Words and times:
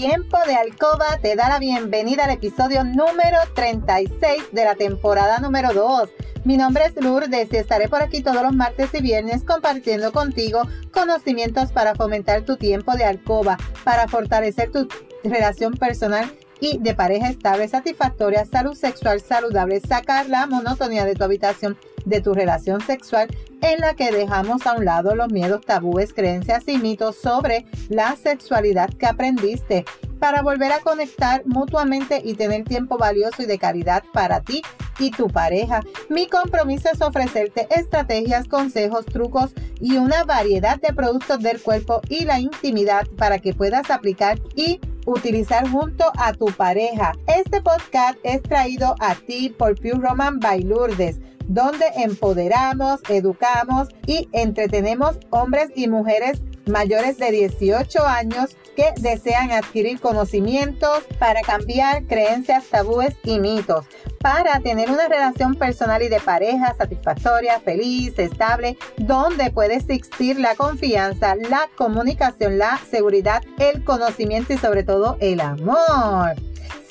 Tiempo 0.00 0.38
de 0.46 0.54
Alcoba 0.54 1.18
te 1.20 1.36
da 1.36 1.50
la 1.50 1.58
bienvenida 1.58 2.24
al 2.24 2.30
episodio 2.30 2.84
número 2.84 3.36
36 3.54 4.44
de 4.50 4.64
la 4.64 4.74
temporada 4.74 5.40
número 5.40 5.74
2. 5.74 6.08
Mi 6.44 6.56
nombre 6.56 6.84
es 6.86 6.96
Lourdes 7.04 7.52
y 7.52 7.56
estaré 7.56 7.86
por 7.86 8.02
aquí 8.02 8.22
todos 8.22 8.42
los 8.42 8.54
martes 8.54 8.88
y 8.94 9.02
viernes 9.02 9.44
compartiendo 9.44 10.10
contigo 10.10 10.62
conocimientos 10.90 11.72
para 11.72 11.94
fomentar 11.94 12.46
tu 12.46 12.56
tiempo 12.56 12.96
de 12.96 13.04
alcoba, 13.04 13.58
para 13.84 14.08
fortalecer 14.08 14.70
tu 14.70 14.88
relación 15.22 15.74
personal 15.74 16.32
y 16.60 16.78
de 16.78 16.94
pareja 16.94 17.28
estable, 17.28 17.68
satisfactoria, 17.68 18.44
salud 18.44 18.74
sexual 18.74 19.20
saludable, 19.20 19.80
sacar 19.80 20.28
la 20.28 20.46
monotonía 20.46 21.04
de 21.04 21.14
tu 21.14 21.24
habitación, 21.24 21.76
de 22.04 22.20
tu 22.20 22.34
relación 22.34 22.80
sexual 22.80 23.28
en 23.62 23.80
la 23.80 23.94
que 23.94 24.12
dejamos 24.12 24.66
a 24.66 24.74
un 24.74 24.84
lado 24.84 25.14
los 25.14 25.32
miedos, 25.32 25.64
tabúes, 25.64 26.12
creencias 26.12 26.66
y 26.66 26.78
mitos 26.78 27.16
sobre 27.16 27.66
la 27.88 28.16
sexualidad 28.16 28.90
que 28.90 29.06
aprendiste 29.06 29.84
para 30.18 30.42
volver 30.42 30.72
a 30.72 30.80
conectar 30.80 31.42
mutuamente 31.46 32.20
y 32.22 32.34
tener 32.34 32.64
tiempo 32.64 32.98
valioso 32.98 33.42
y 33.42 33.46
de 33.46 33.58
calidad 33.58 34.04
para 34.12 34.42
ti 34.42 34.62
y 34.98 35.10
tu 35.10 35.28
pareja. 35.28 35.80
Mi 36.08 36.28
compromiso 36.28 36.90
es 36.92 37.00
ofrecerte 37.00 37.66
estrategias, 37.70 38.46
consejos, 38.46 39.06
trucos 39.06 39.52
y 39.80 39.96
una 39.96 40.24
variedad 40.24 40.78
de 40.78 40.92
productos 40.92 41.40
del 41.40 41.60
cuerpo 41.60 42.02
y 42.08 42.26
la 42.26 42.38
intimidad 42.38 43.06
para 43.16 43.38
que 43.38 43.54
puedas 43.54 43.90
aplicar 43.90 44.38
y 44.54 44.78
utilizar 45.06 45.68
junto 45.68 46.04
a 46.18 46.32
tu 46.32 46.46
pareja. 46.46 47.12
Este 47.26 47.60
podcast 47.60 48.18
es 48.22 48.42
traído 48.42 48.94
a 49.00 49.14
ti 49.14 49.54
por 49.56 49.74
Pure 49.76 50.00
Roman 50.00 50.38
by 50.40 50.62
Lourdes 50.62 51.18
donde 51.50 51.84
empoderamos, 51.96 53.00
educamos 53.08 53.88
y 54.06 54.28
entretenemos 54.30 55.18
hombres 55.30 55.70
y 55.74 55.88
mujeres 55.88 56.42
mayores 56.66 57.18
de 57.18 57.32
18 57.32 58.06
años 58.06 58.56
que 58.76 58.92
desean 59.00 59.50
adquirir 59.50 60.00
conocimientos 60.00 61.04
para 61.18 61.40
cambiar 61.42 62.04
creencias, 62.04 62.66
tabúes 62.66 63.14
y 63.24 63.38
mitos, 63.38 63.86
para 64.20 64.60
tener 64.60 64.90
una 64.90 65.08
relación 65.08 65.54
personal 65.54 66.02
y 66.02 66.08
de 66.08 66.20
pareja 66.20 66.74
satisfactoria, 66.74 67.60
feliz, 67.60 68.18
estable, 68.18 68.76
donde 68.96 69.50
puede 69.50 69.76
existir 69.76 70.38
la 70.38 70.54
confianza, 70.54 71.34
la 71.36 71.68
comunicación, 71.76 72.58
la 72.58 72.78
seguridad, 72.90 73.42
el 73.58 73.84
conocimiento 73.84 74.52
y 74.52 74.58
sobre 74.58 74.82
todo 74.82 75.16
el 75.20 75.40
amor. 75.40 76.34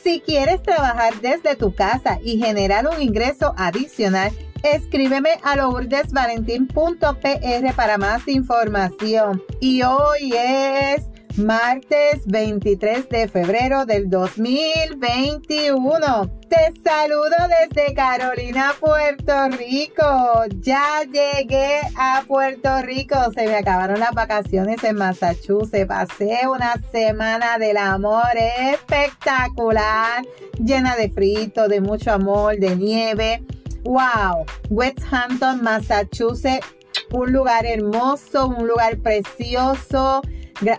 Si 0.04 0.22
quieres 0.22 0.64
trabajar 0.64 1.14
desde 1.22 1.56
tu 1.56 1.76
casa 1.76 2.20
y 2.24 2.40
generar 2.40 2.88
un 2.88 3.02
ingreso 3.02 3.54
adicional, 3.58 4.32
Escríbeme 4.64 5.40
a 5.44 5.56
lourdesvalentín.pr 5.56 7.76
para 7.76 7.98
más 7.98 8.28
información. 8.28 9.42
Y 9.62 9.84
hoy 9.84 10.34
es 10.36 11.04
martes 11.38 12.26
23 12.26 13.10
de 13.10 13.28
febrero 13.28 13.86
del 13.86 14.10
2021. 14.10 16.32
Te 16.50 16.74
saludo 16.84 17.36
desde 17.48 17.94
Carolina, 17.94 18.74
Puerto 18.80 19.50
Rico. 19.50 20.46
Ya 20.58 21.04
llegué 21.04 21.82
a 21.96 22.24
Puerto 22.28 22.82
Rico. 22.82 23.16
Se 23.36 23.46
me 23.46 23.56
acabaron 23.56 24.00
las 24.00 24.12
vacaciones 24.12 24.84
en 24.84 24.96
Massachusetts. 24.96 25.88
Pasé 25.88 26.48
una 26.48 26.76
semana 26.92 27.58
del 27.58 27.78
amor 27.78 28.36
espectacular, 28.36 30.24
llena 30.58 30.96
de 30.96 31.10
frito, 31.10 31.68
de 31.68 31.82
mucho 31.82 32.12
amor, 32.12 32.58
de 32.58 32.76
nieve 32.76 33.44
Wow, 33.84 34.46
West 34.70 35.00
Hampton, 35.10 35.64
Massachusetts, 35.64 36.68
un 37.12 37.32
lugar 37.32 37.66
hermoso, 37.66 38.48
un 38.48 38.68
lugar 38.68 38.98
precioso. 38.98 40.22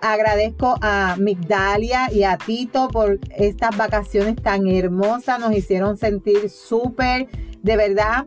Agradezco 0.03 0.77
a 0.83 1.17
Migdalia 1.19 2.13
y 2.13 2.25
a 2.25 2.37
Tito 2.37 2.89
por 2.89 3.19
estas 3.35 3.77
vacaciones 3.77 4.37
tan 4.37 4.67
hermosas. 4.67 5.41
Nos 5.41 5.53
hicieron 5.57 5.97
sentir 5.97 6.51
súper, 6.51 7.29
de 7.63 7.77
verdad. 7.77 8.27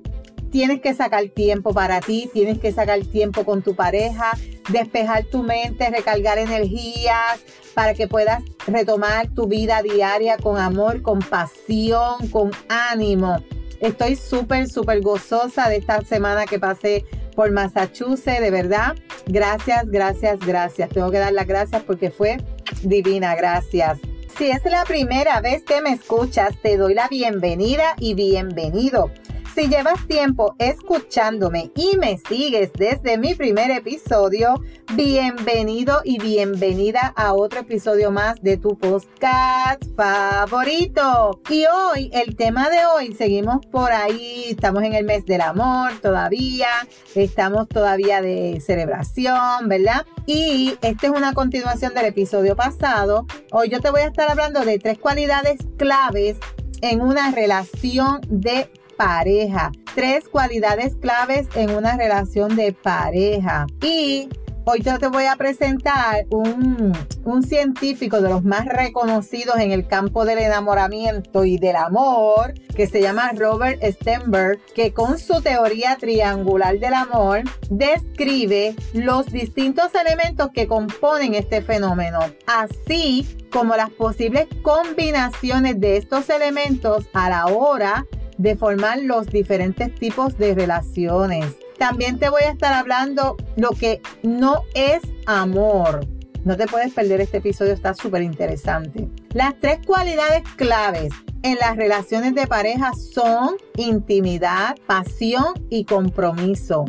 Tienes 0.51 0.81
que 0.81 0.93
sacar 0.93 1.27
tiempo 1.29 1.73
para 1.73 1.99
ti, 1.99 2.29
tienes 2.31 2.59
que 2.59 2.71
sacar 2.71 2.99
tiempo 3.01 3.43
con 3.43 3.61
tu 3.61 3.75
pareja, 3.75 4.31
despejar 4.69 5.25
tu 5.25 5.43
mente, 5.43 5.89
recargar 5.89 6.37
energías 6.37 7.39
para 7.73 7.93
que 7.93 8.07
puedas 8.07 8.43
retomar 8.67 9.29
tu 9.29 9.47
vida 9.47 9.81
diaria 9.81 10.37
con 10.37 10.57
amor, 10.57 11.01
con 11.01 11.19
pasión, 11.19 12.27
con 12.29 12.51
ánimo. 12.69 13.37
Estoy 13.79 14.15
súper, 14.15 14.69
súper 14.69 15.01
gozosa 15.01 15.69
de 15.69 15.77
esta 15.77 16.01
semana 16.01 16.45
que 16.45 16.59
pasé 16.59 17.03
por 17.35 17.51
Massachusetts, 17.51 18.39
de 18.39 18.51
verdad. 18.51 18.95
Gracias, 19.27 19.89
gracias, 19.89 20.39
gracias. 20.39 20.89
Tengo 20.89 21.11
que 21.11 21.19
dar 21.19 21.33
las 21.33 21.47
gracias 21.47 21.81
porque 21.83 22.11
fue 22.11 22.37
divina, 22.83 23.35
gracias. 23.35 23.99
Si 24.37 24.49
es 24.49 24.65
la 24.65 24.83
primera 24.83 25.41
vez 25.41 25.63
que 25.63 25.81
me 25.81 25.91
escuchas, 25.91 26.55
te 26.61 26.75
doy 26.77 26.93
la 26.93 27.07
bienvenida 27.07 27.95
y 27.99 28.15
bienvenido. 28.15 29.11
Si 29.53 29.67
llevas 29.67 30.07
tiempo 30.07 30.55
escuchándome 30.57 31.71
y 31.75 31.95
me 31.97 32.17
sigues 32.17 32.71
desde 32.73 33.19
mi 33.19 33.35
primer 33.35 33.69
episodio, 33.69 34.59
bienvenido 34.95 36.01
y 36.03 36.19
bienvenida 36.19 37.13
a 37.15 37.33
otro 37.35 37.59
episodio 37.59 38.09
más 38.09 38.41
de 38.41 38.57
tu 38.57 38.75
podcast 38.79 39.83
favorito. 39.95 41.39
Y 41.49 41.65
hoy, 41.67 42.09
el 42.13 42.35
tema 42.35 42.71
de 42.71 42.83
hoy, 42.83 43.13
seguimos 43.13 43.63
por 43.67 43.91
ahí, 43.91 44.45
estamos 44.49 44.81
en 44.81 44.95
el 44.95 45.05
mes 45.05 45.23
del 45.27 45.41
amor 45.41 45.91
todavía, 46.01 46.69
estamos 47.13 47.69
todavía 47.69 48.23
de 48.23 48.59
celebración, 48.59 49.69
¿verdad? 49.69 50.07
Y 50.25 50.79
esta 50.81 51.05
es 51.07 51.13
una 51.13 51.33
continuación 51.33 51.93
del 51.93 52.05
episodio 52.05 52.55
pasado. 52.55 53.27
Hoy 53.51 53.69
yo 53.69 53.81
te 53.81 53.91
voy 53.91 54.01
a 54.01 54.07
estar 54.07 54.31
hablando 54.31 54.65
de 54.65 54.79
tres 54.79 54.97
cualidades 54.97 55.59
claves 55.77 56.37
en 56.81 57.01
una 57.01 57.31
relación 57.31 58.19
de 58.27 58.67
pareja. 58.97 59.71
Tres 59.95 60.27
cualidades 60.29 60.95
claves 60.95 61.47
en 61.55 61.71
una 61.71 61.97
relación 61.97 62.55
de 62.55 62.73
pareja. 62.73 63.67
Y 63.81 64.29
Hoy 64.65 64.81
yo 64.81 64.97
te 64.97 65.07
voy 65.07 65.25
a 65.25 65.35
presentar 65.35 66.25
un, 66.29 66.93
un, 67.25 67.43
científico 67.43 68.21
de 68.21 68.29
los 68.29 68.45
más 68.45 68.65
reconocidos 68.65 69.57
en 69.57 69.73
el 69.73 69.87
campo 69.87 70.23
del 70.23 70.37
enamoramiento 70.37 71.43
y 71.43 71.57
del 71.57 71.75
amor, 71.75 72.53
que 72.73 72.87
se 72.87 73.01
llama 73.01 73.33
Robert 73.35 73.83
Stenberg, 73.83 74.61
que 74.73 74.93
con 74.93 75.19
su 75.19 75.41
teoría 75.41 75.97
triangular 75.97 76.79
del 76.79 76.93
amor 76.93 77.41
describe 77.69 78.73
los 78.93 79.25
distintos 79.25 79.93
elementos 79.95 80.47
que 80.53 80.65
componen 80.65 81.33
este 81.33 81.61
fenómeno, 81.61 82.19
así 82.47 83.27
como 83.51 83.75
las 83.75 83.89
posibles 83.89 84.47
combinaciones 84.61 85.77
de 85.81 85.97
estos 85.97 86.29
elementos 86.29 87.03
a 87.11 87.29
la 87.29 87.47
hora 87.47 88.05
de 88.43 88.57
formar 88.57 88.99
los 89.01 89.27
diferentes 89.27 89.95
tipos 89.95 90.37
de 90.37 90.53
relaciones. 90.53 91.55
También 91.79 92.19
te 92.19 92.27
voy 92.27 92.43
a 92.43 92.51
estar 92.51 92.73
hablando 92.73 93.37
lo 93.55 93.69
que 93.69 94.01
no 94.21 94.63
es 94.75 95.01
amor. 95.25 96.05
No 96.43 96.57
te 96.57 96.67
puedes 96.67 96.93
perder 96.93 97.21
este 97.21 97.37
episodio, 97.37 97.71
está 97.71 97.93
súper 97.93 98.21
interesante. 98.21 99.07
Las 99.31 99.57
tres 99.61 99.79
cualidades 99.87 100.43
claves 100.57 101.13
en 101.41 101.57
las 101.57 101.77
relaciones 101.77 102.35
de 102.35 102.45
pareja 102.45 102.91
son 102.93 103.55
intimidad, 103.77 104.75
pasión 104.87 105.53
y 105.69 105.85
compromiso. 105.85 106.83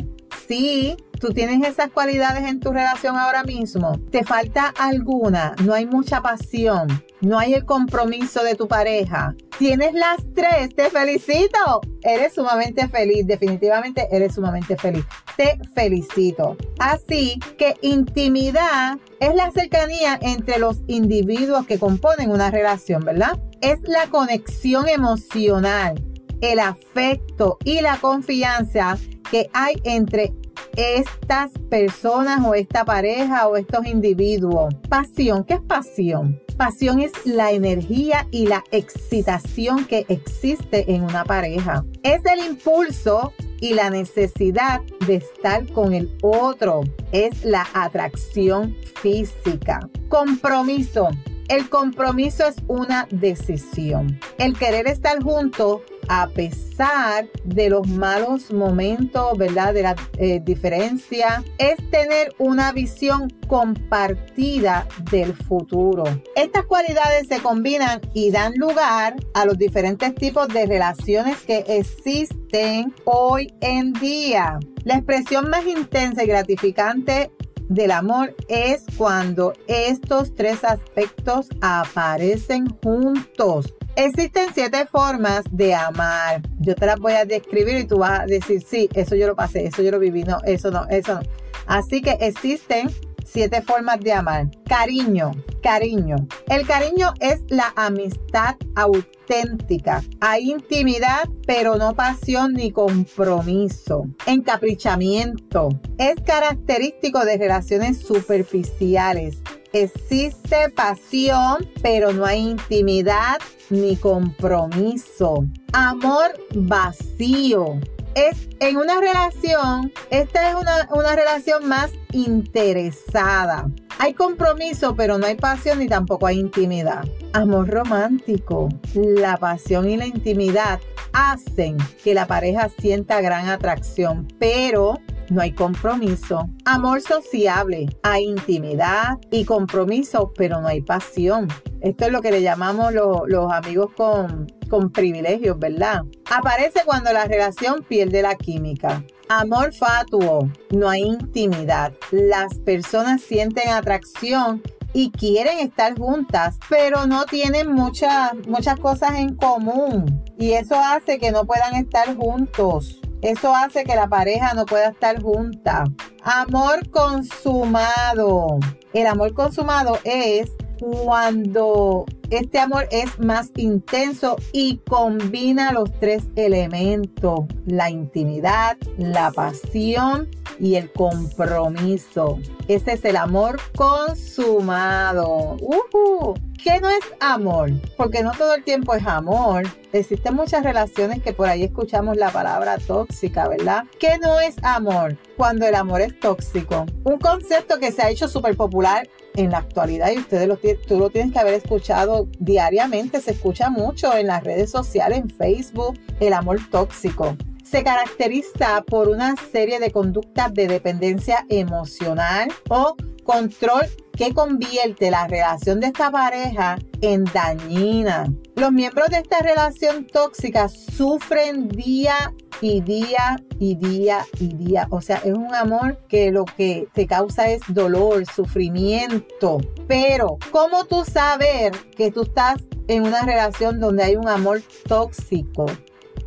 Sí, 0.49 0.97
tú 1.19 1.29
tienes 1.29 1.67
esas 1.67 1.89
cualidades 1.89 2.47
en 2.47 2.59
tu 2.59 2.71
relación 2.71 3.17
ahora 3.17 3.43
mismo, 3.43 3.99
te 4.11 4.23
falta 4.23 4.73
alguna, 4.77 5.55
no 5.63 5.73
hay 5.73 5.85
mucha 5.85 6.21
pasión, 6.21 6.87
no 7.21 7.39
hay 7.39 7.53
el 7.53 7.65
compromiso 7.65 8.43
de 8.43 8.55
tu 8.55 8.67
pareja. 8.67 9.35
Tienes 9.57 9.93
las 9.93 10.17
tres, 10.35 10.75
te 10.75 10.89
felicito. 10.89 11.81
Eres 12.01 12.33
sumamente 12.33 12.87
feliz, 12.87 13.25
definitivamente 13.25 14.07
eres 14.11 14.35
sumamente 14.35 14.75
feliz. 14.75 15.05
Te 15.37 15.57
felicito. 15.73 16.57
Así 16.77 17.39
que 17.57 17.75
intimidad 17.81 18.97
es 19.19 19.33
la 19.33 19.49
cercanía 19.51 20.19
entre 20.21 20.59
los 20.59 20.81
individuos 20.87 21.65
que 21.65 21.79
componen 21.79 22.29
una 22.29 22.51
relación, 22.51 23.03
¿verdad? 23.03 23.39
Es 23.61 23.79
la 23.83 24.07
conexión 24.07 24.87
emocional, 24.87 26.03
el 26.41 26.59
afecto 26.59 27.57
y 27.63 27.81
la 27.81 27.97
confianza 27.97 28.97
que 29.31 29.49
hay 29.53 29.81
entre 29.83 30.33
estas 30.75 31.51
personas 31.69 32.43
o 32.45 32.53
esta 32.53 32.85
pareja 32.85 33.47
o 33.47 33.55
estos 33.55 33.85
individuos. 33.85 34.73
Pasión, 34.89 35.43
¿qué 35.43 35.55
es 35.55 35.61
pasión? 35.61 36.41
Pasión 36.57 37.01
es 37.01 37.11
la 37.25 37.51
energía 37.51 38.27
y 38.31 38.47
la 38.47 38.63
excitación 38.71 39.85
que 39.85 40.05
existe 40.07 40.93
en 40.93 41.03
una 41.03 41.25
pareja. 41.25 41.83
Es 42.03 42.21
el 42.25 42.45
impulso 42.45 43.33
y 43.59 43.73
la 43.73 43.89
necesidad 43.89 44.81
de 45.07 45.15
estar 45.15 45.65
con 45.73 45.93
el 45.93 46.15
otro. 46.21 46.81
Es 47.11 47.43
la 47.43 47.67
atracción 47.73 48.75
física. 49.01 49.89
Compromiso. 50.09 51.09
El 51.47 51.69
compromiso 51.69 52.47
es 52.47 52.55
una 52.67 53.07
decisión. 53.11 54.19
El 54.39 54.57
querer 54.57 54.87
estar 54.87 55.21
juntos 55.21 55.81
a 56.07 56.27
pesar 56.27 57.27
de 57.43 57.69
los 57.69 57.87
malos 57.87 58.51
momentos, 58.51 59.37
¿verdad? 59.37 59.73
De 59.73 59.81
la 59.81 59.95
eh, 60.17 60.41
diferencia, 60.43 61.43
es 61.57 61.77
tener 61.89 62.33
una 62.37 62.71
visión 62.71 63.29
compartida 63.47 64.87
del 65.11 65.33
futuro. 65.33 66.03
Estas 66.35 66.65
cualidades 66.65 67.27
se 67.27 67.39
combinan 67.39 68.01
y 68.13 68.31
dan 68.31 68.53
lugar 68.55 69.15
a 69.33 69.45
los 69.45 69.57
diferentes 69.57 70.13
tipos 70.15 70.47
de 70.49 70.65
relaciones 70.65 71.41
que 71.43 71.65
existen 71.67 72.93
hoy 73.05 73.53
en 73.61 73.93
día. 73.93 74.59
La 74.83 74.95
expresión 74.95 75.49
más 75.49 75.65
intensa 75.65 76.23
y 76.23 76.27
gratificante 76.27 77.31
del 77.69 77.91
amor 77.91 78.35
es 78.47 78.83
cuando 78.97 79.53
estos 79.67 80.35
tres 80.35 80.63
aspectos 80.63 81.47
aparecen 81.61 82.67
juntos. 82.83 83.73
Existen 83.95 84.47
siete 84.53 84.85
formas 84.85 85.43
de 85.51 85.73
amar. 85.73 86.41
Yo 86.59 86.75
te 86.75 86.85
las 86.85 86.99
voy 86.99 87.13
a 87.13 87.25
describir 87.25 87.77
y 87.77 87.85
tú 87.85 87.99
vas 87.99 88.21
a 88.21 88.25
decir, 88.25 88.61
sí, 88.61 88.89
eso 88.93 89.15
yo 89.15 89.27
lo 89.27 89.35
pasé, 89.35 89.65
eso 89.65 89.81
yo 89.81 89.91
lo 89.91 89.99
viví, 89.99 90.23
no, 90.23 90.39
eso 90.43 90.69
no, 90.69 90.85
eso 90.89 91.15
no. 91.15 91.21
Así 91.65 92.01
que 92.01 92.17
existen 92.19 92.89
siete 93.25 93.61
formas 93.61 93.99
de 93.99 94.13
amar. 94.13 94.49
Cariño, 94.65 95.31
cariño. 95.61 96.15
El 96.47 96.65
cariño 96.65 97.13
es 97.19 97.41
la 97.49 97.73
amistad 97.75 98.55
auténtica. 98.75 100.03
Hay 100.21 100.51
intimidad, 100.51 101.27
pero 101.45 101.75
no 101.75 101.95
pasión 101.95 102.53
ni 102.53 102.71
compromiso. 102.71 104.05
Encaprichamiento. 104.25 105.69
Es 105.97 106.15
característico 106.25 107.25
de 107.25 107.37
relaciones 107.37 107.99
superficiales. 107.99 109.39
Existe 109.73 110.69
pasión, 110.69 111.67
pero 111.81 112.13
no 112.13 112.25
hay 112.25 112.51
intimidad 112.51 113.39
ni 113.69 113.97
compromiso. 113.97 115.45
Amor 115.73 116.31
vacío 116.53 117.79
es 118.15 118.47
en 118.59 118.77
una 118.77 118.99
relación, 118.99 119.91
esta 120.09 120.49
es 120.49 120.55
una, 120.55 120.87
una, 120.91 121.15
relación 121.15 121.67
más 121.67 121.91
interesada. 122.13 123.69
Hay 123.99 124.13
compromiso, 124.13 124.95
pero 124.95 125.17
no 125.17 125.25
hay 125.25 125.35
pasión 125.35 125.79
ni 125.79 125.87
tampoco 125.87 126.25
hay 126.25 126.39
intimidad. 126.39 127.05
Amor 127.33 127.69
romántico, 127.69 128.69
la 128.93 129.37
pasión 129.37 129.89
y 129.89 129.97
la 129.97 130.07
intimidad 130.07 130.79
hacen 131.13 131.77
que 132.03 132.13
la 132.13 132.25
pareja 132.25 132.69
sienta 132.69 133.21
gran 133.21 133.47
atracción, 133.49 134.27
pero 134.39 134.99
no 135.29 135.41
hay 135.41 135.51
compromiso. 135.51 136.49
Amor 136.65 137.01
sociable, 137.01 137.87
hay 138.03 138.25
intimidad 138.25 139.17
y 139.31 139.45
compromiso, 139.45 140.31
pero 140.35 140.61
no 140.61 140.67
hay 140.67 140.81
pasión. 140.81 141.47
Esto 141.81 142.05
es 142.05 142.11
lo 142.11 142.21
que 142.21 142.31
le 142.31 142.41
llamamos 142.41 142.93
los 142.93 143.51
amigos 143.51 143.91
con, 143.95 144.47
con 144.69 144.91
privilegios, 144.91 145.57
¿verdad? 145.59 146.01
Aparece 146.31 146.81
cuando 146.85 147.13
la 147.13 147.25
relación 147.25 147.85
pierde 147.87 148.21
la 148.21 148.35
química. 148.35 149.03
Amor 149.29 149.73
fatuo, 149.73 150.49
no 150.71 150.89
hay 150.89 151.01
intimidad. 151.01 151.93
Las 152.11 152.55
personas 152.59 153.21
sienten 153.21 153.69
atracción 153.69 154.61
y 154.93 155.11
quieren 155.11 155.59
estar 155.59 155.97
juntas, 155.97 156.57
pero 156.69 157.05
no 157.05 157.25
tienen 157.25 157.71
muchas 157.71 158.33
muchas 158.47 158.79
cosas 158.79 159.15
en 159.15 159.35
común. 159.35 160.23
Y 160.39 160.53
eso 160.53 160.75
hace 160.75 161.19
que 161.19 161.31
no 161.31 161.45
puedan 161.45 161.75
estar 161.75 162.15
juntos. 162.15 163.01
Eso 163.25 163.55
hace 163.55 163.85
que 163.85 163.95
la 163.95 164.07
pareja 164.07 164.53
no 164.53 164.67
pueda 164.67 164.89
estar 164.89 165.19
junta. 165.19 165.83
Amor 166.21 166.87
consumado. 166.91 168.59
El 168.93 169.07
amor 169.07 169.33
consumado 169.33 169.97
es 170.03 170.51
cuando 170.79 172.05
este 172.29 172.59
amor 172.59 172.87
es 172.91 173.17
más 173.17 173.49
intenso 173.55 174.35
y 174.53 174.77
combina 174.87 175.71
los 175.71 175.91
tres 175.93 176.25
elementos, 176.35 177.39
la 177.65 177.89
intimidad, 177.89 178.77
la 178.99 179.31
pasión 179.31 180.29
y 180.59 180.75
el 180.75 180.91
compromiso. 180.91 182.37
Ese 182.67 182.93
es 182.93 183.05
el 183.05 183.17
amor 183.17 183.59
consumado. 183.75 185.57
Uh 185.61 186.35
¿Qué 186.65 186.81
no 186.81 186.89
es 186.89 187.03
amor? 187.19 187.69
Porque 187.95 188.23
no 188.23 188.31
todo 188.31 188.55
el 188.55 188.63
tiempo 188.63 188.95
es 188.95 189.05
amor. 189.05 189.61
Existen 189.93 190.33
muchas 190.33 190.63
relaciones 190.63 191.21
que 191.21 191.31
por 191.31 191.47
ahí 191.47 191.63
escuchamos 191.63 192.17
la 192.17 192.31
palabra 192.31 192.79
tóxica, 192.79 193.47
¿verdad? 193.47 193.83
¿Qué 193.99 194.17
no 194.17 194.39
es 194.39 194.55
amor? 194.63 195.15
Cuando 195.37 195.67
el 195.67 195.75
amor 195.75 196.01
es 196.01 196.19
tóxico. 196.19 196.87
Un 197.03 197.19
concepto 197.19 197.77
que 197.77 197.91
se 197.91 198.01
ha 198.01 198.09
hecho 198.09 198.27
súper 198.27 198.57
popular 198.57 199.07
en 199.35 199.51
la 199.51 199.59
actualidad 199.59 200.11
y 200.11 200.17
ustedes 200.17 200.47
lo, 200.47 200.57
tú 200.87 200.97
lo 200.97 201.11
tienes 201.11 201.33
que 201.33 201.37
haber 201.37 201.53
escuchado 201.53 202.27
diariamente, 202.39 203.21
se 203.21 203.33
escucha 203.33 203.69
mucho 203.69 204.15
en 204.15 204.25
las 204.25 204.43
redes 204.43 204.71
sociales, 204.71 205.19
en 205.19 205.29
Facebook, 205.29 205.99
el 206.19 206.33
amor 206.33 206.57
tóxico. 206.71 207.37
Se 207.63 207.83
caracteriza 207.83 208.81
por 208.87 209.09
una 209.09 209.35
serie 209.51 209.79
de 209.79 209.91
conductas 209.91 210.51
de 210.51 210.67
dependencia 210.67 211.45
emocional 211.47 212.51
o 212.69 212.95
control 213.25 213.85
que 214.15 214.33
convierte 214.33 215.11
la 215.11 215.27
relación 215.27 215.81
de 215.81 215.87
esta 215.87 216.09
pareja 216.09 216.77
en 217.01 217.25
dañina. 217.25 218.31
Los 218.55 218.71
miembros 218.71 219.09
de 219.09 219.17
esta 219.17 219.39
relación 219.39 220.07
tóxica 220.07 220.69
sufren 220.69 221.67
día 221.67 222.33
y 222.61 222.79
día 222.79 223.35
y 223.59 223.75
día 223.75 224.25
y 224.39 224.55
día. 224.55 224.87
O 224.91 225.01
sea, 225.01 225.17
es 225.17 225.33
un 225.33 225.53
amor 225.53 225.99
que 226.07 226.31
lo 226.31 226.45
que 226.45 226.87
te 226.93 227.05
causa 227.05 227.49
es 227.49 227.61
dolor, 227.67 228.25
sufrimiento. 228.25 229.57
Pero, 229.87 230.37
¿cómo 230.51 230.85
tú 230.85 231.03
saber 231.03 231.73
que 231.97 232.11
tú 232.11 232.21
estás 232.21 232.63
en 232.87 233.03
una 233.03 233.23
relación 233.23 233.81
donde 233.81 234.03
hay 234.03 234.15
un 234.15 234.29
amor 234.29 234.61
tóxico? 234.87 235.65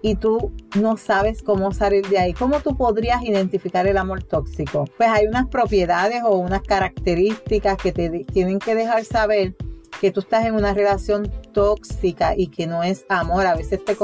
Y 0.02 0.16
tú 0.16 0.52
no 0.78 0.96
sabes 0.96 1.42
cómo 1.42 1.72
salir 1.72 2.06
de 2.08 2.18
ahí. 2.18 2.32
¿Cómo 2.32 2.60
tú 2.60 2.76
podrías 2.76 3.22
identificar 3.22 3.86
el 3.86 3.98
amor 3.98 4.22
tóxico? 4.22 4.84
Pues 4.96 5.08
hay 5.08 5.26
unas 5.26 5.48
propiedades 5.48 6.22
o 6.24 6.36
unas 6.36 6.62
características 6.62 7.76
que 7.76 7.92
te 7.92 8.24
tienen 8.32 8.58
que 8.58 8.74
dejar 8.74 9.04
saber 9.04 9.54
que 10.00 10.12
tú 10.12 10.20
estás 10.20 10.46
en 10.46 10.54
una 10.54 10.74
relación 10.74 11.30
tóxica 11.52 12.34
y 12.36 12.48
que 12.48 12.66
no 12.66 12.82
es 12.82 13.04
amor. 13.08 13.46
A 13.46 13.56
veces 13.56 13.84
te 13.84 13.96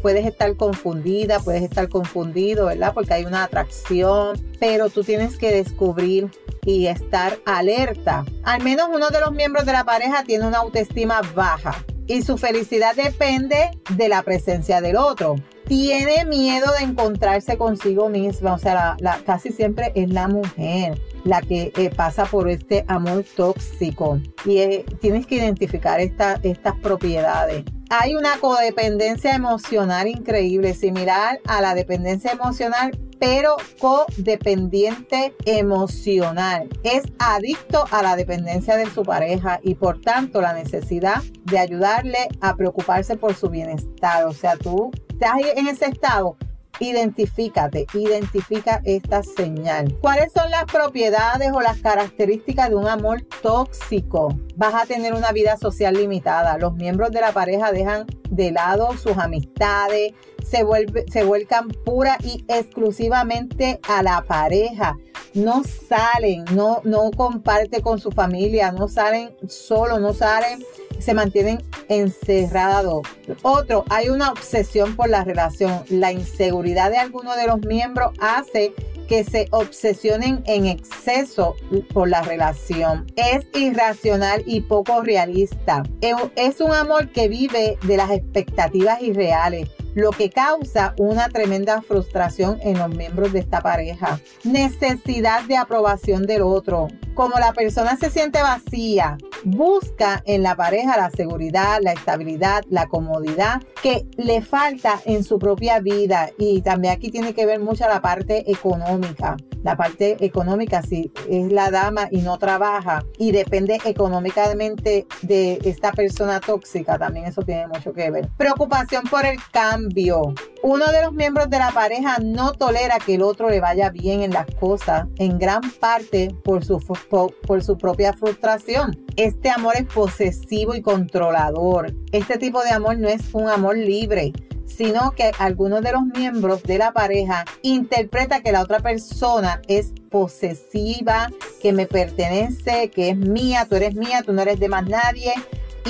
puedes 0.00 0.26
estar 0.26 0.56
confundida, 0.56 1.40
puedes 1.40 1.62
estar 1.62 1.88
confundido, 1.88 2.66
¿verdad? 2.66 2.94
Porque 2.94 3.14
hay 3.14 3.24
una 3.24 3.44
atracción, 3.44 4.40
pero 4.58 4.88
tú 4.88 5.04
tienes 5.04 5.36
que 5.36 5.50
descubrir 5.50 6.30
y 6.64 6.86
estar 6.86 7.38
alerta. 7.44 8.24
Al 8.44 8.62
menos 8.62 8.88
uno 8.94 9.10
de 9.10 9.20
los 9.20 9.32
miembros 9.32 9.66
de 9.66 9.72
la 9.72 9.84
pareja 9.84 10.24
tiene 10.24 10.46
una 10.46 10.58
autoestima 10.58 11.20
baja 11.34 11.84
y 12.06 12.22
su 12.22 12.38
felicidad 12.38 12.94
depende 12.94 13.70
de 13.96 14.08
la 14.08 14.22
presencia 14.22 14.80
del 14.80 14.96
otro. 14.96 15.36
Tiene 15.66 16.24
miedo 16.24 16.70
de 16.78 16.84
encontrarse 16.84 17.56
consigo 17.56 18.08
misma, 18.08 18.54
o 18.54 18.58
sea, 18.58 18.96
casi 19.24 19.52
siempre 19.52 19.92
es 19.94 20.10
la 20.10 20.28
mujer 20.28 21.00
la 21.24 21.40
que 21.40 21.72
eh, 21.76 21.90
pasa 21.94 22.24
por 22.24 22.48
este 22.48 22.84
amor 22.88 23.24
tóxico 23.36 24.20
y 24.44 24.58
eh, 24.58 24.84
tienes 25.00 25.26
que 25.26 25.36
identificar 25.36 26.00
estas 26.00 26.40
propiedades. 26.82 27.64
Hay 27.90 28.14
una 28.14 28.38
codependencia 28.38 29.34
emocional 29.34 30.08
increíble, 30.08 30.74
similar 30.74 31.40
a 31.46 31.60
la 31.60 31.74
dependencia 31.74 32.32
emocional, 32.32 32.98
pero 33.22 33.54
codependiente 33.78 35.32
emocional. 35.44 36.68
Es 36.82 37.04
adicto 37.20 37.84
a 37.92 38.02
la 38.02 38.16
dependencia 38.16 38.76
de 38.76 38.90
su 38.90 39.04
pareja 39.04 39.60
y 39.62 39.76
por 39.76 40.00
tanto 40.00 40.40
la 40.40 40.52
necesidad 40.52 41.22
de 41.44 41.60
ayudarle 41.60 42.18
a 42.40 42.56
preocuparse 42.56 43.16
por 43.16 43.34
su 43.34 43.48
bienestar. 43.48 44.24
O 44.24 44.32
sea, 44.32 44.56
tú 44.56 44.90
estás 45.08 45.36
en 45.54 45.68
ese 45.68 45.84
estado 45.84 46.36
Identifícate, 46.82 47.86
identifica 47.94 48.82
esta 48.84 49.22
señal. 49.22 49.96
¿Cuáles 50.00 50.32
son 50.32 50.50
las 50.50 50.64
propiedades 50.64 51.52
o 51.52 51.60
las 51.60 51.78
características 51.78 52.70
de 52.70 52.74
un 52.74 52.88
amor 52.88 53.22
tóxico? 53.40 54.36
Vas 54.56 54.74
a 54.74 54.84
tener 54.84 55.14
una 55.14 55.30
vida 55.30 55.56
social 55.56 55.94
limitada. 55.94 56.58
Los 56.58 56.74
miembros 56.74 57.12
de 57.12 57.20
la 57.20 57.30
pareja 57.30 57.70
dejan 57.70 58.06
de 58.30 58.50
lado 58.50 58.96
sus 58.96 59.16
amistades, 59.16 60.14
se, 60.44 60.64
vuelve, 60.64 61.04
se 61.08 61.22
vuelcan 61.22 61.68
pura 61.68 62.18
y 62.20 62.44
exclusivamente 62.48 63.78
a 63.88 64.02
la 64.02 64.24
pareja. 64.24 64.98
No 65.34 65.62
salen, 65.62 66.44
no, 66.52 66.80
no 66.82 67.12
comparte 67.12 67.80
con 67.80 68.00
su 68.00 68.10
familia, 68.10 68.72
no 68.72 68.88
salen 68.88 69.36
solo, 69.46 70.00
no 70.00 70.14
salen 70.14 70.64
se 71.02 71.14
mantienen 71.14 71.62
encerrados. 71.88 73.06
Otro, 73.42 73.84
hay 73.90 74.08
una 74.08 74.30
obsesión 74.30 74.96
por 74.96 75.08
la 75.08 75.24
relación. 75.24 75.84
La 75.88 76.12
inseguridad 76.12 76.90
de 76.90 76.98
alguno 76.98 77.36
de 77.36 77.46
los 77.46 77.60
miembros 77.60 78.12
hace 78.20 78.72
que 79.08 79.24
se 79.24 79.48
obsesionen 79.50 80.42
en 80.46 80.66
exceso 80.66 81.56
por 81.92 82.08
la 82.08 82.22
relación. 82.22 83.06
Es 83.16 83.46
irracional 83.54 84.42
y 84.46 84.62
poco 84.62 85.02
realista. 85.02 85.82
Es 86.00 86.60
un 86.60 86.72
amor 86.72 87.10
que 87.10 87.28
vive 87.28 87.78
de 87.82 87.96
las 87.96 88.10
expectativas 88.10 89.02
irreales 89.02 89.68
lo 89.94 90.10
que 90.10 90.30
causa 90.30 90.94
una 90.96 91.28
tremenda 91.28 91.82
frustración 91.82 92.58
en 92.62 92.78
los 92.78 92.88
miembros 92.88 93.32
de 93.32 93.40
esta 93.40 93.60
pareja. 93.60 94.20
Necesidad 94.44 95.44
de 95.44 95.56
aprobación 95.56 96.26
del 96.26 96.42
otro. 96.42 96.88
Como 97.14 97.38
la 97.38 97.52
persona 97.52 97.96
se 97.96 98.08
siente 98.08 98.40
vacía, 98.40 99.18
busca 99.44 100.22
en 100.24 100.42
la 100.42 100.56
pareja 100.56 100.96
la 100.96 101.10
seguridad, 101.10 101.78
la 101.82 101.92
estabilidad, 101.92 102.62
la 102.70 102.88
comodidad 102.88 103.60
que 103.82 104.06
le 104.16 104.40
falta 104.40 104.98
en 105.04 105.22
su 105.22 105.38
propia 105.38 105.78
vida. 105.80 106.30
Y 106.38 106.62
también 106.62 106.94
aquí 106.94 107.10
tiene 107.10 107.34
que 107.34 107.44
ver 107.44 107.60
mucho 107.60 107.86
la 107.86 108.00
parte 108.00 108.50
económica. 108.50 109.36
La 109.62 109.76
parte 109.76 110.24
económica, 110.24 110.82
si 110.82 111.12
es 111.28 111.52
la 111.52 111.70
dama 111.70 112.08
y 112.10 112.22
no 112.22 112.38
trabaja 112.38 113.04
y 113.18 113.30
depende 113.30 113.78
económicamente 113.84 115.06
de 115.20 115.58
esta 115.64 115.92
persona 115.92 116.40
tóxica, 116.40 116.98
también 116.98 117.26
eso 117.26 117.42
tiene 117.42 117.68
mucho 117.68 117.92
que 117.92 118.10
ver. 118.10 118.28
Preocupación 118.38 119.04
por 119.04 119.26
el 119.26 119.38
cambio. 119.52 120.34
Uno 120.62 120.86
de 120.92 121.02
los 121.02 121.12
miembros 121.12 121.50
de 121.50 121.58
la 121.58 121.72
pareja 121.72 122.18
no 122.22 122.52
tolera 122.52 122.98
que 123.04 123.16
el 123.16 123.22
otro 123.22 123.50
le 123.50 123.60
vaya 123.60 123.90
bien 123.90 124.22
en 124.22 124.30
las 124.30 124.46
cosas, 124.60 125.08
en 125.18 125.36
gran 125.38 125.60
parte 125.80 126.32
por 126.44 126.64
su, 126.64 126.78
por 127.08 127.64
su 127.64 127.76
propia 127.76 128.12
frustración. 128.12 128.96
Este 129.16 129.50
amor 129.50 129.74
es 129.76 129.86
posesivo 129.92 130.76
y 130.76 130.80
controlador. 130.82 131.92
Este 132.12 132.38
tipo 132.38 132.62
de 132.62 132.70
amor 132.70 132.96
no 132.98 133.08
es 133.08 133.34
un 133.34 133.48
amor 133.48 133.76
libre 133.76 134.32
sino 134.64 135.10
que 135.12 135.32
algunos 135.38 135.82
de 135.82 135.92
los 135.92 136.04
miembros 136.04 136.62
de 136.62 136.78
la 136.78 136.92
pareja 136.92 137.44
interpreta 137.62 138.40
que 138.40 138.52
la 138.52 138.62
otra 138.62 138.80
persona 138.80 139.60
es 139.68 139.92
posesiva, 140.10 141.30
que 141.60 141.72
me 141.72 141.86
pertenece, 141.86 142.90
que 142.90 143.10
es 143.10 143.16
mía, 143.16 143.66
tú 143.68 143.76
eres 143.76 143.94
mía, 143.94 144.22
tú 144.24 144.32
no 144.32 144.42
eres 144.42 144.58
de 144.58 144.68
más 144.68 144.86
nadie 144.86 145.34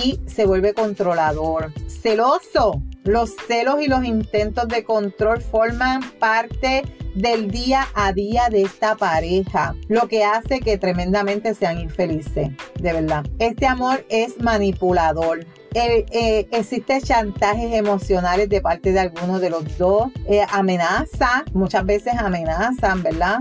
y 0.02 0.20
se 0.26 0.46
vuelve 0.46 0.74
controlador. 0.74 1.72
Celoso. 1.86 2.82
Los 3.04 3.34
celos 3.48 3.82
y 3.82 3.88
los 3.88 4.04
intentos 4.04 4.68
de 4.68 4.84
control 4.84 5.40
forman 5.40 6.02
parte 6.18 6.84
del 7.14 7.50
día 7.50 7.88
a 7.94 8.12
día 8.12 8.48
de 8.48 8.62
esta 8.62 8.96
pareja, 8.96 9.74
lo 9.88 10.08
que 10.08 10.24
hace 10.24 10.60
que 10.60 10.78
tremendamente 10.78 11.54
sean 11.54 11.78
infelices, 11.78 12.50
de 12.80 12.92
verdad. 12.92 13.26
Este 13.38 13.66
amor 13.66 14.04
es 14.08 14.40
manipulador. 14.40 15.44
Eh, 15.74 16.46
existe 16.52 17.00
chantajes 17.00 17.74
emocionales 17.74 18.48
de 18.48 18.60
parte 18.60 18.92
de 18.92 19.00
algunos 19.00 19.40
de 19.40 19.50
los 19.50 19.78
dos, 19.78 20.10
eh, 20.28 20.44
amenaza, 20.50 21.44
muchas 21.54 21.84
veces 21.84 22.14
amenazan, 22.18 23.02
¿verdad? 23.02 23.38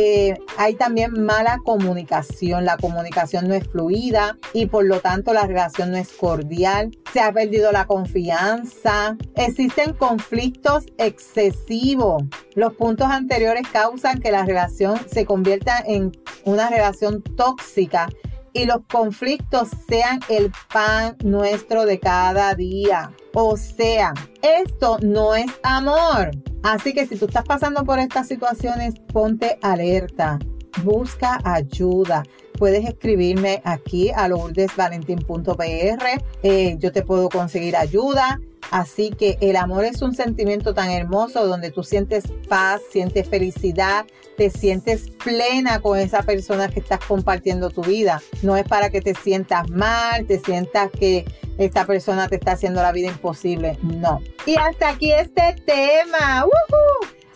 Eh, 0.00 0.38
hay 0.56 0.76
también 0.76 1.24
mala 1.24 1.58
comunicación, 1.64 2.64
la 2.64 2.76
comunicación 2.76 3.48
no 3.48 3.54
es 3.54 3.66
fluida 3.66 4.38
y 4.52 4.66
por 4.66 4.84
lo 4.84 5.00
tanto 5.00 5.32
la 5.32 5.44
relación 5.44 5.90
no 5.90 5.96
es 5.96 6.12
cordial, 6.12 6.96
se 7.12 7.18
ha 7.18 7.32
perdido 7.32 7.72
la 7.72 7.88
confianza, 7.88 9.16
existen 9.34 9.92
conflictos 9.94 10.86
excesivos. 10.98 12.22
Los 12.54 12.74
puntos 12.74 13.08
anteriores 13.08 13.66
causan 13.72 14.20
que 14.20 14.30
la 14.30 14.44
relación 14.44 15.00
se 15.10 15.26
convierta 15.26 15.82
en 15.84 16.12
una 16.44 16.70
relación 16.70 17.20
tóxica 17.20 18.08
y 18.58 18.66
los 18.66 18.80
conflictos 18.90 19.68
sean 19.88 20.20
el 20.28 20.50
pan 20.72 21.16
nuestro 21.22 21.86
de 21.86 22.00
cada 22.00 22.54
día. 22.54 23.12
O 23.32 23.56
sea, 23.56 24.12
esto 24.42 24.98
no 25.00 25.36
es 25.36 25.50
amor. 25.62 26.32
Así 26.64 26.92
que 26.92 27.06
si 27.06 27.16
tú 27.16 27.26
estás 27.26 27.44
pasando 27.44 27.84
por 27.84 28.00
estas 28.00 28.26
situaciones, 28.26 28.98
ponte 29.12 29.58
alerta. 29.62 30.40
Busca 30.82 31.38
ayuda. 31.44 32.24
Puedes 32.58 32.84
escribirme 32.84 33.62
aquí 33.64 34.10
a 34.10 34.26
lourdesvalentin.pr. 34.26 36.24
Eh, 36.42 36.76
yo 36.78 36.90
te 36.90 37.02
puedo 37.02 37.28
conseguir 37.28 37.76
ayuda. 37.76 38.40
Así 38.70 39.10
que 39.10 39.38
el 39.40 39.56
amor 39.56 39.84
es 39.84 40.02
un 40.02 40.14
sentimiento 40.14 40.74
tan 40.74 40.90
hermoso 40.90 41.46
donde 41.46 41.70
tú 41.70 41.82
sientes 41.82 42.24
paz, 42.48 42.80
sientes 42.90 43.28
felicidad, 43.28 44.06
te 44.36 44.50
sientes 44.50 45.10
plena 45.10 45.80
con 45.80 45.98
esa 45.98 46.22
persona 46.22 46.68
que 46.68 46.80
estás 46.80 47.00
compartiendo 47.04 47.70
tu 47.70 47.82
vida. 47.82 48.22
No 48.42 48.56
es 48.56 48.64
para 48.64 48.90
que 48.90 49.00
te 49.00 49.14
sientas 49.14 49.68
mal, 49.70 50.26
te 50.26 50.38
sientas 50.38 50.90
que 50.90 51.24
esta 51.58 51.86
persona 51.86 52.28
te 52.28 52.36
está 52.36 52.52
haciendo 52.52 52.82
la 52.82 52.92
vida 52.92 53.08
imposible. 53.08 53.78
No. 53.82 54.20
Y 54.46 54.56
hasta 54.56 54.90
aquí 54.90 55.12
este 55.12 55.56
tema. 55.64 56.44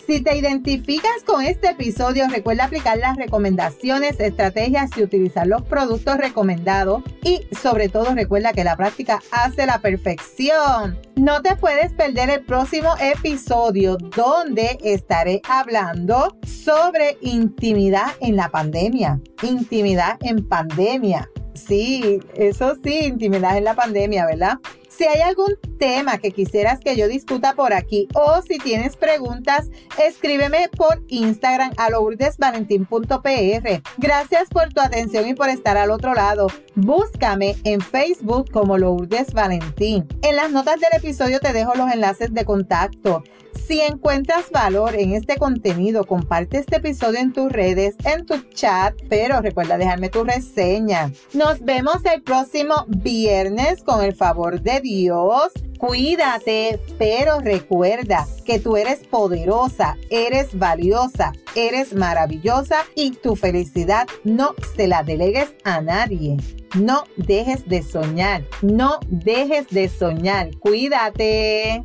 Si 0.06 0.20
te 0.20 0.36
identificas 0.36 1.22
con 1.24 1.44
este 1.44 1.68
episodio, 1.70 2.26
recuerda 2.28 2.64
aplicar 2.64 2.98
las 2.98 3.16
recomendaciones, 3.16 4.18
estrategias 4.18 4.90
y 4.96 5.02
utilizar 5.04 5.46
los 5.46 5.62
productos 5.62 6.16
recomendados. 6.16 7.04
Y 7.22 7.46
sobre 7.54 7.88
todo 7.88 8.12
recuerda 8.12 8.52
que 8.52 8.64
la 8.64 8.76
práctica 8.76 9.20
hace 9.30 9.64
la 9.64 9.78
perfección. 9.78 10.98
No 11.14 11.40
te 11.42 11.54
puedes 11.54 11.92
perder 11.92 12.30
el 12.30 12.44
próximo 12.44 12.94
episodio 13.00 13.96
donde 14.16 14.76
estaré 14.82 15.40
hablando 15.48 16.36
sobre 16.44 17.16
intimidad 17.20 18.08
en 18.20 18.34
la 18.34 18.48
pandemia. 18.48 19.20
Intimidad 19.42 20.18
en 20.22 20.48
pandemia. 20.48 21.30
Sí, 21.54 22.18
eso 22.34 22.74
sí, 22.82 23.04
intimidad 23.04 23.56
en 23.56 23.64
la 23.64 23.74
pandemia, 23.74 24.26
¿verdad? 24.26 24.58
Si 24.94 25.04
hay 25.04 25.22
algún 25.22 25.56
tema 25.78 26.18
que 26.18 26.32
quisieras 26.32 26.80
que 26.80 26.96
yo 26.96 27.08
discuta 27.08 27.54
por 27.54 27.72
aquí 27.72 28.08
o 28.12 28.42
si 28.42 28.58
tienes 28.58 28.96
preguntas, 28.96 29.70
escríbeme 29.98 30.68
por 30.68 31.02
Instagram 31.08 31.72
a 31.78 31.88
lourdesvalentín.pr. 31.88 33.82
Gracias 33.96 34.50
por 34.50 34.68
tu 34.74 34.82
atención 34.82 35.26
y 35.26 35.34
por 35.34 35.48
estar 35.48 35.78
al 35.78 35.90
otro 35.90 36.12
lado. 36.12 36.48
Búscame 36.74 37.56
en 37.64 37.80
Facebook 37.80 38.50
como 38.52 38.76
Lourdes 38.76 39.32
Valentín. 39.32 40.06
En 40.20 40.36
las 40.36 40.50
notas 40.50 40.78
del 40.78 40.92
episodio 40.92 41.40
te 41.40 41.54
dejo 41.54 41.74
los 41.74 41.90
enlaces 41.90 42.34
de 42.34 42.44
contacto. 42.44 43.24
Si 43.54 43.80
encuentras 43.80 44.50
valor 44.50 44.94
en 44.94 45.12
este 45.12 45.36
contenido, 45.36 46.04
comparte 46.04 46.58
este 46.58 46.76
episodio 46.76 47.18
en 47.20 47.32
tus 47.32 47.50
redes, 47.52 47.96
en 48.04 48.24
tu 48.24 48.40
chat, 48.54 48.94
pero 49.08 49.40
recuerda 49.40 49.78
dejarme 49.78 50.08
tu 50.08 50.24
reseña. 50.24 51.12
Nos 51.34 51.60
vemos 51.60 52.04
el 52.04 52.22
próximo 52.22 52.86
viernes 52.88 53.82
con 53.82 54.02
el 54.02 54.14
favor 54.14 54.60
de 54.62 54.80
Dios. 54.82 55.52
Cuídate, 55.78 56.78
pero 56.98 57.40
recuerda 57.40 58.26
que 58.44 58.60
tú 58.60 58.76
eres 58.76 59.00
poderosa, 59.06 59.96
eres 60.10 60.58
valiosa, 60.58 61.32
eres 61.56 61.94
maravillosa 61.94 62.84
y 62.94 63.12
tu 63.12 63.34
felicidad 63.34 64.06
no 64.22 64.54
se 64.76 64.86
la 64.86 65.02
delegues 65.02 65.54
a 65.64 65.80
nadie. 65.80 66.36
No 66.74 67.04
dejes 67.16 67.68
de 67.68 67.82
soñar, 67.82 68.44
no 68.62 68.98
dejes 69.08 69.68
de 69.70 69.88
soñar. 69.88 70.50
Cuídate. 70.58 71.82